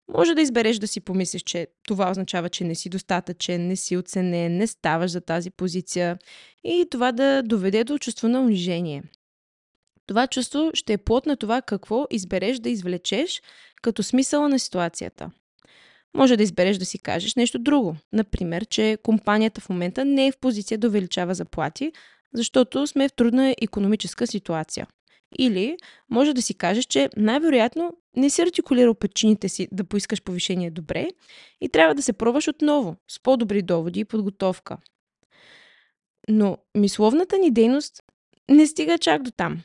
може 0.08 0.34
да 0.34 0.42
избереш 0.42 0.78
да 0.78 0.88
си 0.88 1.00
помислиш, 1.00 1.42
че 1.42 1.66
това 1.88 2.10
означава, 2.10 2.48
че 2.48 2.64
не 2.64 2.74
си 2.74 2.88
достатъчен, 2.88 3.68
не 3.68 3.76
си 3.76 3.96
оценен, 3.96 4.56
не 4.56 4.66
ставаш 4.66 5.10
за 5.10 5.20
тази 5.20 5.50
позиция 5.50 6.18
и 6.64 6.86
това 6.90 7.12
да 7.12 7.42
доведе 7.42 7.84
до 7.84 7.98
чувство 7.98 8.28
на 8.28 8.40
унижение. 8.40 9.02
Това 10.06 10.26
чувство 10.26 10.70
ще 10.74 10.92
е 10.92 10.98
плод 10.98 11.26
на 11.26 11.36
това 11.36 11.62
какво 11.62 12.06
избереш 12.10 12.58
да 12.58 12.70
извлечеш 12.70 13.42
като 13.82 14.02
смисъла 14.02 14.48
на 14.48 14.58
ситуацията. 14.58 15.30
Може 16.16 16.36
да 16.36 16.42
избереш 16.42 16.76
да 16.76 16.84
си 16.84 16.98
кажеш 16.98 17.34
нещо 17.34 17.58
друго. 17.58 17.96
Например, 18.12 18.64
че 18.64 18.98
компанията 19.02 19.60
в 19.60 19.68
момента 19.68 20.04
не 20.04 20.26
е 20.26 20.32
в 20.32 20.38
позиция 20.38 20.78
да 20.78 20.86
увеличава 20.86 21.34
заплати, 21.34 21.92
защото 22.34 22.86
сме 22.86 23.08
в 23.08 23.12
трудна 23.12 23.54
економическа 23.62 24.26
ситуация. 24.26 24.86
Или 25.38 25.76
може 26.10 26.34
да 26.34 26.42
си 26.42 26.54
кажеш, 26.54 26.84
че 26.84 27.10
най-вероятно 27.16 27.92
не 28.16 28.30
си 28.30 28.42
артикулирал 28.42 28.94
причините 28.94 29.48
си 29.48 29.68
да 29.72 29.84
поискаш 29.84 30.22
повишение 30.22 30.70
добре 30.70 31.08
и 31.60 31.68
трябва 31.68 31.94
да 31.94 32.02
се 32.02 32.12
пробваш 32.12 32.48
отново, 32.48 32.96
с 33.08 33.20
по-добри 33.20 33.62
доводи 33.62 34.00
и 34.00 34.04
подготовка. 34.04 34.76
Но 36.28 36.58
мисловната 36.76 37.38
ни 37.38 37.50
дейност 37.50 38.02
не 38.50 38.66
стига 38.66 38.98
чак 38.98 39.22
до 39.22 39.30
там. 39.30 39.62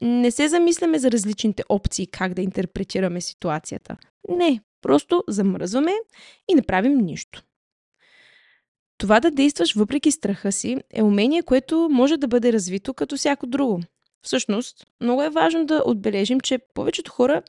Не 0.00 0.30
се 0.30 0.48
замисляме 0.48 0.98
за 0.98 1.10
различните 1.10 1.62
опции 1.68 2.06
как 2.06 2.34
да 2.34 2.42
интерпретираме 2.42 3.20
ситуацията. 3.20 3.96
Не, 4.28 4.60
просто 4.82 5.24
замръзваме 5.28 5.92
и 6.48 6.54
не 6.54 6.62
правим 6.62 6.98
нищо. 6.98 7.42
Това 8.98 9.20
да 9.20 9.30
действаш 9.30 9.74
въпреки 9.74 10.10
страха 10.10 10.52
си 10.52 10.76
е 10.90 11.02
умение, 11.02 11.42
което 11.42 11.88
може 11.90 12.16
да 12.16 12.28
бъде 12.28 12.52
развито 12.52 12.94
като 12.94 13.16
всяко 13.16 13.46
друго. 13.46 13.80
Всъщност, 14.22 14.86
много 15.00 15.22
е 15.22 15.30
важно 15.30 15.66
да 15.66 15.82
отбележим, 15.86 16.40
че 16.40 16.58
повечето 16.58 17.10
хора 17.10 17.42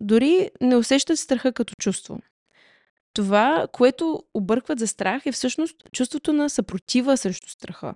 дори 0.00 0.50
не 0.60 0.76
усещат 0.76 1.18
страха 1.18 1.52
като 1.52 1.74
чувство. 1.74 2.18
Това, 3.12 3.66
което 3.72 4.22
объркват 4.34 4.78
за 4.78 4.86
страх, 4.86 5.26
е 5.26 5.32
всъщност 5.32 5.76
чувството 5.92 6.32
на 6.32 6.50
съпротива 6.50 7.16
срещу 7.16 7.48
страха. 7.48 7.94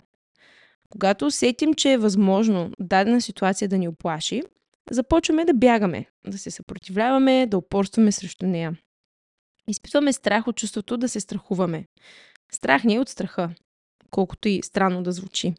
Когато 0.89 1.27
усетим, 1.27 1.75
че 1.75 1.93
е 1.93 1.99
възможно 1.99 2.71
дадена 2.81 3.21
ситуация 3.21 3.69
да 3.69 3.79
ни 3.79 3.89
оплаши, 3.89 4.43
започваме 4.91 5.45
да 5.45 5.55
бягаме, 5.55 6.07
да 6.27 6.39
се 6.39 6.51
съпротивляваме, 6.51 7.47
да 7.47 7.59
упорстваме 7.59 8.13
срещу 8.13 8.47
нея. 8.47 8.77
Изпитваме 9.69 10.13
страх 10.13 10.47
от 10.47 10.57
чувството 10.57 10.97
да 10.97 11.09
се 11.09 11.21
страхуваме. 11.21 11.87
Страх 12.53 12.85
ни 12.85 12.95
е 12.95 13.01
от 13.01 13.09
страха, 13.09 13.51
колкото 14.11 14.49
и 14.49 14.61
странно 14.63 15.03
да 15.03 15.13
звучи. 15.13 15.55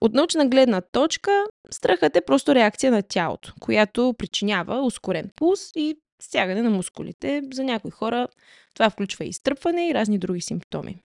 От 0.00 0.14
научна 0.14 0.46
гледна 0.46 0.80
точка, 0.80 1.44
страхът 1.70 2.16
е 2.16 2.20
просто 2.20 2.54
реакция 2.54 2.92
на 2.92 3.02
тялото, 3.02 3.54
която 3.60 4.14
причинява 4.18 4.80
ускорен 4.80 5.30
пулс 5.36 5.70
и 5.76 5.96
стягане 6.22 6.62
на 6.62 6.70
мускулите. 6.70 7.42
За 7.52 7.64
някои 7.64 7.90
хора 7.90 8.28
това 8.74 8.90
включва 8.90 9.24
и 9.24 9.28
изтръпване 9.28 9.88
и 9.88 9.94
разни 9.94 10.18
други 10.18 10.40
симптоми. 10.40 11.02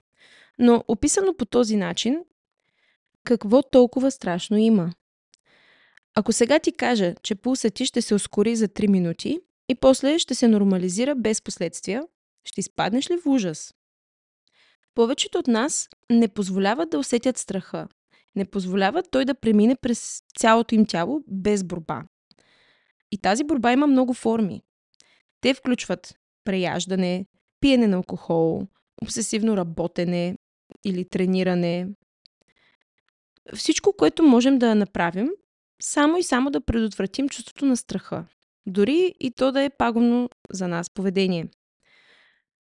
Но 0.59 0.83
описано 0.88 1.33
по 1.38 1.45
този 1.45 1.75
начин, 1.75 2.23
какво 3.23 3.62
толкова 3.62 4.12
страшно 4.12 4.57
има? 4.57 4.93
Ако 6.15 6.31
сега 6.31 6.59
ти 6.59 6.71
кажа, 6.71 7.15
че 7.23 7.35
пулсът 7.35 7.73
ти 7.73 7.85
ще 7.85 8.01
се 8.01 8.15
ускори 8.15 8.55
за 8.55 8.67
3 8.67 8.88
минути 8.88 9.39
и 9.69 9.75
после 9.75 10.19
ще 10.19 10.35
се 10.35 10.47
нормализира 10.47 11.15
без 11.15 11.41
последствия, 11.41 12.03
ще 12.45 12.59
изпаднеш 12.59 13.09
ли 13.09 13.17
в 13.17 13.27
ужас? 13.27 13.73
Повечето 14.95 15.38
от 15.38 15.47
нас 15.47 15.89
не 16.09 16.27
позволяват 16.27 16.89
да 16.89 17.00
усетят 17.00 17.38
страха, 17.38 17.88
не 18.35 18.45
позволяват 18.45 19.11
той 19.11 19.25
да 19.25 19.35
премине 19.35 19.75
през 19.75 20.21
цялото 20.37 20.75
им 20.75 20.85
тяло 20.85 21.23
без 21.27 21.63
борба. 21.63 22.03
И 23.11 23.17
тази 23.17 23.43
борба 23.43 23.71
има 23.71 23.87
много 23.87 24.13
форми. 24.13 24.61
Те 25.41 25.53
включват 25.53 26.15
преяждане, 26.43 27.25
пиене 27.59 27.87
на 27.87 27.97
алкохол, 27.97 28.67
обсесивно 29.01 29.57
работене 29.57 30.37
или 30.85 31.09
трениране. 31.09 31.87
Всичко, 33.53 33.93
което 33.97 34.23
можем 34.23 34.59
да 34.59 34.75
направим, 34.75 35.29
само 35.81 36.17
и 36.17 36.23
само 36.23 36.51
да 36.51 36.61
предотвратим 36.61 37.29
чувството 37.29 37.65
на 37.65 37.77
страха. 37.77 38.25
Дори 38.65 39.15
и 39.19 39.31
то 39.31 39.51
да 39.51 39.61
е 39.61 39.69
пагубно 39.69 40.29
за 40.49 40.67
нас 40.67 40.89
поведение. 40.89 41.47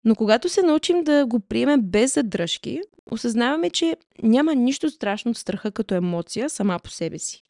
Но 0.06 0.16
когато 0.16 0.50
се 0.50 0.62
научим 0.62 1.04
да 1.04 1.26
го 1.26 1.40
приемем 1.40 1.82
без 1.82 2.14
задръжки, 2.14 2.82
осъзнаваме, 3.12 3.70
че 3.70 3.98
няма 4.24 4.56
нищо 4.56 4.90
страшно 4.90 5.32
от 5.32 5.38
страха 5.38 5.72
като 5.72 5.96
емоция 5.96 6.50
сама 6.50 6.80
по 6.84 6.90
себе 6.90 7.20
си. 7.20 7.44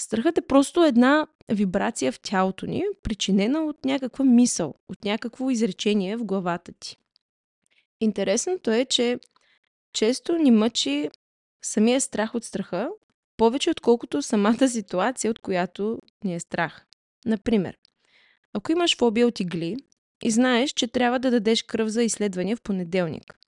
Страхът 0.00 0.38
е 0.38 0.46
просто 0.46 0.84
една 0.84 1.26
вибрация 1.48 2.12
в 2.12 2.20
тялото 2.20 2.66
ни, 2.66 2.84
причинена 3.02 3.64
от 3.64 3.84
някаква 3.84 4.24
мисъл, 4.24 4.74
от 4.88 5.04
някакво 5.04 5.50
изречение 5.50 6.16
в 6.16 6.24
главата 6.24 6.72
ти. 6.80 6.96
Интересното 8.00 8.70
е, 8.70 8.84
че 8.84 9.18
често 9.92 10.36
ни 10.36 10.50
мъчи 10.50 11.10
самия 11.62 12.00
страх 12.00 12.34
от 12.34 12.44
страха, 12.44 12.90
повече 13.36 13.70
отколкото 13.70 14.22
самата 14.22 14.68
ситуация, 14.68 15.30
от 15.30 15.38
която 15.38 15.98
ни 16.24 16.34
е 16.34 16.40
страх. 16.40 16.86
Например, 17.26 17.78
ако 18.52 18.72
имаш 18.72 18.96
фобия 18.96 19.26
от 19.26 19.40
игли 19.40 19.76
и 20.22 20.30
знаеш, 20.30 20.70
че 20.70 20.86
трябва 20.86 21.18
да 21.18 21.30
дадеш 21.30 21.62
кръв 21.62 21.88
за 21.88 22.02
изследвания 22.02 22.56
в 22.56 22.62
понеделник, 22.62 23.38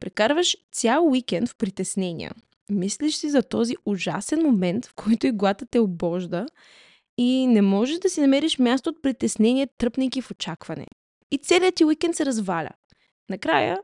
Прекарваш 0.00 0.56
цял 0.72 1.10
уикенд 1.10 1.48
в 1.48 1.56
притеснения. 1.56 2.32
Мислиш 2.70 3.16
си 3.16 3.30
за 3.30 3.42
този 3.42 3.76
ужасен 3.86 4.42
момент, 4.42 4.86
в 4.86 4.94
който 4.94 5.26
иглата 5.26 5.66
те 5.66 5.78
обожда 5.78 6.46
и 7.18 7.46
не 7.46 7.62
можеш 7.62 7.98
да 7.98 8.08
си 8.08 8.20
намериш 8.20 8.58
място 8.58 8.90
от 8.90 9.02
притеснение, 9.02 9.68
тръпнейки 9.78 10.22
в 10.22 10.30
очакване. 10.30 10.86
И 11.30 11.38
целият 11.38 11.74
ти 11.74 11.84
уикенд 11.84 12.16
се 12.16 12.26
разваля. 12.26 12.70
Накрая, 13.30 13.78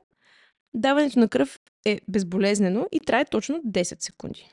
даването 0.74 1.18
на 1.18 1.28
кръв 1.28 1.60
е 1.84 2.00
безболезнено 2.08 2.86
и 2.92 3.00
трае 3.00 3.24
точно 3.24 3.62
10 3.62 4.02
секунди. 4.02 4.48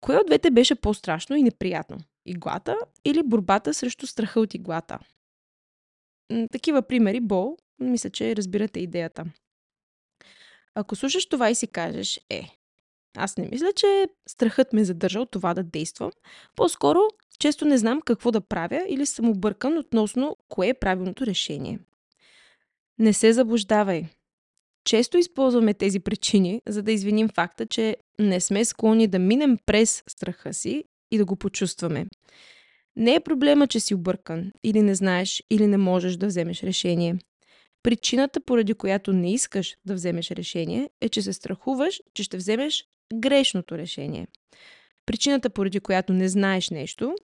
Кое 0.00 0.16
от 0.16 0.26
двете 0.26 0.50
беше 0.50 0.74
по-страшно 0.74 1.36
и 1.36 1.42
неприятно? 1.42 1.98
Иглата 2.26 2.76
или 3.04 3.22
борбата 3.22 3.74
срещу 3.74 4.06
страха 4.06 4.40
от 4.40 4.54
иглата? 4.54 4.98
Такива 6.52 6.82
примери, 6.82 7.20
Бол, 7.20 7.56
мисля, 7.80 8.10
че 8.10 8.36
разбирате 8.36 8.80
идеята. 8.80 9.24
Ако 10.74 10.96
слушаш 10.96 11.26
това 11.26 11.50
и 11.50 11.54
си 11.54 11.66
кажеш, 11.66 12.20
е, 12.30 12.58
аз 13.16 13.36
не 13.36 13.48
мисля, 13.52 13.72
че 13.76 14.08
страхът 14.28 14.72
ме 14.72 14.84
задържа 14.84 15.20
от 15.20 15.30
това 15.30 15.54
да 15.54 15.62
действам. 15.62 16.10
По-скоро, 16.56 17.00
често 17.38 17.64
не 17.64 17.78
знам 17.78 18.00
какво 18.00 18.30
да 18.30 18.40
правя 18.40 18.84
или 18.88 19.06
съм 19.06 19.28
объркан 19.28 19.78
относно 19.78 20.36
кое 20.48 20.68
е 20.68 20.74
правилното 20.74 21.26
решение. 21.26 21.78
Не 22.98 23.12
се 23.12 23.32
заблуждавай. 23.32 24.06
Често 24.84 25.18
използваме 25.18 25.74
тези 25.74 26.00
причини, 26.00 26.62
за 26.68 26.82
да 26.82 26.92
извиним 26.92 27.28
факта, 27.28 27.66
че 27.66 27.96
не 28.18 28.40
сме 28.40 28.64
склонни 28.64 29.06
да 29.06 29.18
минем 29.18 29.58
през 29.66 30.02
страха 30.08 30.54
си 30.54 30.84
и 31.10 31.18
да 31.18 31.24
го 31.24 31.36
почувстваме. 31.36 32.06
Не 32.98 33.14
е 33.14 33.20
проблема, 33.20 33.66
че 33.66 33.80
си 33.80 33.94
объркан, 33.94 34.52
или 34.62 34.82
не 34.82 34.94
знаеш, 34.94 35.42
или 35.50 35.66
не 35.66 35.76
можеш 35.76 36.16
да 36.16 36.26
вземеш 36.26 36.62
решение. 36.62 37.16
Причината, 37.82 38.40
поради 38.40 38.74
която 38.74 39.12
не 39.12 39.32
искаш 39.32 39.76
да 39.84 39.94
вземеш 39.94 40.30
решение, 40.30 40.90
е, 41.00 41.08
че 41.08 41.22
се 41.22 41.32
страхуваш, 41.32 42.02
че 42.14 42.22
ще 42.22 42.36
вземеш 42.36 42.84
грешното 43.14 43.78
решение. 43.78 44.26
Причината, 45.06 45.50
поради 45.50 45.80
която 45.80 46.12
не 46.12 46.28
знаеш 46.28 46.70
нещо, 46.70 47.14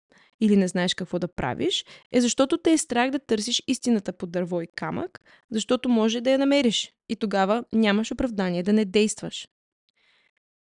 или 0.40 0.57
не 0.57 0.69
знаеш 0.69 0.95
какво 0.95 1.19
да 1.19 1.28
правиш, 1.28 1.85
е 2.12 2.21
защото 2.21 2.59
те 2.59 2.73
е 2.73 2.78
страх 2.78 3.11
да 3.11 3.19
търсиш 3.19 3.62
истината 3.66 4.12
под 4.12 4.31
дърво 4.31 4.62
и 4.62 4.66
камък, 4.76 5.21
защото 5.50 5.88
може 5.88 6.21
да 6.21 6.31
я 6.31 6.38
намериш 6.38 6.93
и 7.09 7.16
тогава 7.16 7.64
нямаш 7.73 8.12
оправдание 8.12 8.62
да 8.62 8.73
не 8.73 8.85
действаш. 8.85 9.49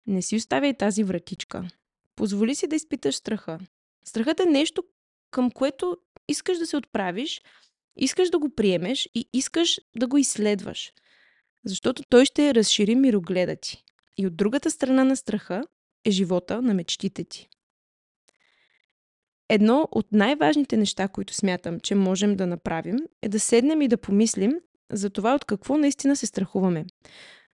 Не 0.07 0.21
си 0.21 0.35
оставяй 0.35 0.73
тази 0.73 1.03
вратичка. 1.03 1.67
Позволи 2.15 2.55
си 2.55 2.67
да 2.67 2.75
изпиташ 2.75 3.15
страха. 3.15 3.59
Страхът 4.05 4.39
е 4.39 4.45
нещо, 4.45 4.83
към 5.35 5.51
което 5.51 5.97
искаш 6.27 6.57
да 6.57 6.65
се 6.65 6.77
отправиш, 6.77 7.41
искаш 7.97 8.29
да 8.29 8.39
го 8.39 8.49
приемеш 8.49 9.09
и 9.15 9.29
искаш 9.33 9.79
да 9.97 10.07
го 10.07 10.17
изследваш. 10.17 10.93
Защото 11.65 12.03
той 12.09 12.25
ще 12.25 12.55
разшири 12.55 12.95
мирогледа 12.95 13.55
ти. 13.55 13.83
И 14.17 14.27
от 14.27 14.35
другата 14.35 14.71
страна 14.71 15.03
на 15.03 15.15
страха 15.15 15.63
е 16.05 16.11
живота 16.11 16.61
на 16.61 16.73
мечтите 16.73 17.23
ти. 17.23 17.49
Едно 19.49 19.87
от 19.91 20.07
най-важните 20.11 20.77
неща, 20.77 21.07
които 21.07 21.33
смятам, 21.33 21.79
че 21.79 21.95
можем 21.95 22.35
да 22.35 22.47
направим, 22.47 22.97
е 23.21 23.29
да 23.29 23.39
седнем 23.39 23.81
и 23.81 23.87
да 23.87 23.97
помислим 23.97 24.53
за 24.91 25.09
това 25.09 25.35
от 25.35 25.45
какво 25.45 25.77
наистина 25.77 26.15
се 26.15 26.25
страхуваме. 26.25 26.85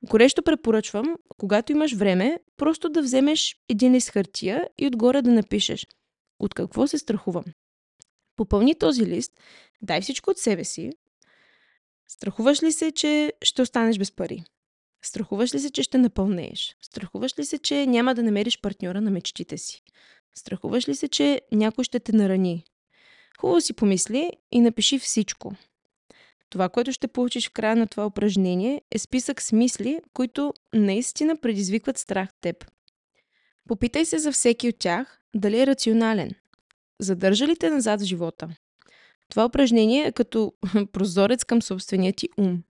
Горещо 0.03 0.43
препоръчвам, 0.43 1.15
когато 1.38 1.71
имаш 1.71 1.93
време, 1.93 2.39
просто 2.57 2.89
да 2.89 3.01
вземеш 3.01 3.55
един 3.69 3.93
лист 3.93 4.09
хартия 4.09 4.67
и 4.77 4.88
отгоре 4.88 5.21
да 5.21 5.31
напишеш 5.31 5.88
от 6.39 6.53
какво 6.53 6.88
се 6.88 6.98
страхувам. 6.98 7.43
Попълни 8.39 8.75
този 8.75 9.05
лист, 9.05 9.31
дай 9.81 10.01
всичко 10.01 10.29
от 10.29 10.38
себе 10.38 10.63
си. 10.63 10.91
Страхуваш 12.08 12.63
ли 12.63 12.72
се, 12.72 12.91
че 12.91 13.34
ще 13.41 13.62
останеш 13.62 13.98
без 13.98 14.12
пари? 14.12 14.43
Страхуваш 15.01 15.55
ли 15.55 15.60
се, 15.60 15.69
че 15.69 15.84
ще 15.84 15.98
напълнееш? 15.98 16.75
Страхуваш 16.81 17.39
ли 17.39 17.46
се, 17.46 17.58
че 17.58 17.86
няма 17.86 18.15
да 18.15 18.24
намериш 18.24 18.62
партньора 18.62 19.01
на 19.01 19.12
мечтите 19.12 19.58
си? 19.58 19.84
Страхуваш 20.36 20.89
ли 20.89 20.96
се, 20.96 21.08
че 21.08 21.41
някой 21.51 21.84
ще 21.84 22.00
те 22.00 22.12
нарани? 22.12 22.63
Хубаво 23.39 23.62
си 23.62 23.74
помисли 23.74 24.31
и 24.51 24.62
напиши 24.62 25.00
всичко. 25.00 25.55
Това, 26.50 26.69
което 26.69 26.91
ще 26.91 27.08
получиш 27.08 27.50
в 27.50 27.53
края 27.53 27.75
на 27.75 27.88
това 27.88 28.05
упражнение, 28.05 28.81
е 28.91 29.00
списък 29.00 29.41
с 29.41 29.51
мисли, 29.51 30.00
които 30.13 30.53
наистина 30.74 31.38
предизвикват 31.38 31.98
страх 31.98 32.29
в 32.29 32.41
теб. 32.41 32.72
Попитай 33.67 34.05
се 34.05 34.19
за 34.19 34.31
всеки 34.31 34.69
от 34.69 34.79
тях 34.79 35.22
дали 35.36 35.60
е 35.60 35.67
рационален. 35.67 36.31
Задържа 37.01 37.48
ли 37.48 37.56
те 37.56 37.70
назад 37.70 38.01
в 38.01 38.03
живота? 38.03 38.50
Това 39.29 39.46
упражнение 39.46 40.06
е 40.06 40.12
като 40.12 40.53
прозорец 40.91 41.44
към 41.44 41.62
собствения 41.62 42.13
ти 42.13 42.29
ум. 42.38 42.63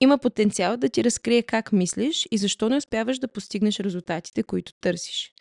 Има 0.00 0.18
потенциал 0.18 0.76
да 0.76 0.88
ти 0.88 1.04
разкрие 1.04 1.42
как 1.42 1.72
мислиш 1.72 2.28
и 2.30 2.38
защо 2.38 2.68
не 2.68 2.76
успяваш 2.76 3.18
да 3.18 3.28
постигнеш 3.28 3.80
резултатите, 3.80 4.42
които 4.42 4.72
търсиш. 4.80 5.32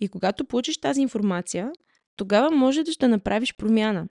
И 0.00 0.08
когато 0.08 0.44
получиш 0.44 0.80
тази 0.80 1.00
информация, 1.00 1.72
тогава 2.16 2.50
можеш 2.50 2.96
да 2.96 3.08
направиш 3.08 3.56
промяна. 3.56 4.08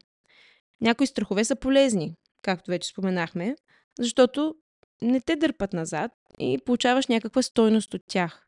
Някои 0.82 1.08
страхове 1.08 1.46
са 1.46 1.56
полезни, 1.56 2.16
както 2.42 2.72
вече 2.72 2.90
споменахме, 2.90 3.56
защото 4.00 4.56
не 5.02 5.22
те 5.22 5.36
дърпат 5.36 5.74
назад 5.74 6.12
и 6.40 6.58
получаваш 6.66 7.08
някаква 7.08 7.42
стойност 7.42 7.94
от 7.94 8.02
тях. 8.08 8.47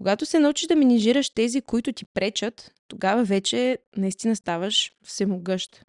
Когато 0.00 0.26
се 0.26 0.38
научиш 0.38 0.66
да 0.66 0.76
менижираш 0.76 1.30
тези, 1.30 1.60
които 1.60 1.92
ти 1.92 2.04
пречат, 2.04 2.72
тогава 2.88 3.24
вече 3.24 3.78
наистина 3.96 4.36
ставаш 4.36 4.92
всемогъщ. 5.04 5.84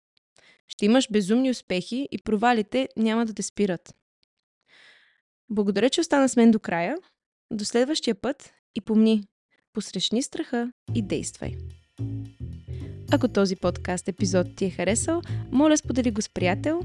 Ще 0.68 0.86
имаш 0.86 1.08
безумни 1.12 1.50
успехи 1.50 2.08
и 2.12 2.18
провалите 2.18 2.90
няма 2.98 3.26
да 3.26 3.34
те 3.34 3.44
спират. 3.44 3.96
Благодаря, 5.50 5.90
че 5.90 6.02
остана 6.02 6.30
с 6.30 6.36
мен 6.36 6.52
до 6.52 6.60
края. 6.60 6.96
До 7.52 7.66
следващия 7.66 8.16
път 8.16 8.54
и 8.76 8.82
помни, 8.82 9.24
посрещни 9.74 10.24
страха 10.24 10.72
и 10.96 11.02
действай. 11.02 11.56
Ако 13.12 13.28
този 13.28 13.56
подкаст 13.56 14.08
епизод 14.08 14.56
ти 14.56 14.66
е 14.66 14.70
харесал, 14.70 15.22
моля 15.52 15.78
сподели 15.78 16.12
го 16.12 16.22
с 16.22 16.30
приятел, 16.30 16.82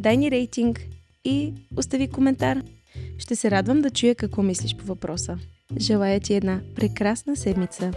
дай 0.00 0.16
ни 0.16 0.30
рейтинг 0.30 0.80
и 1.24 1.52
остави 1.76 2.10
коментар. 2.10 2.62
Ще 3.18 3.36
се 3.36 3.50
радвам 3.50 3.82
да 3.82 3.90
чуя 3.90 4.14
какво 4.14 4.42
мислиш 4.42 4.76
по 4.76 4.84
въпроса. 4.84 5.38
Желая 5.78 6.20
ти 6.20 6.34
една 6.34 6.60
прекрасна 6.76 7.36
седмица. 7.36 7.92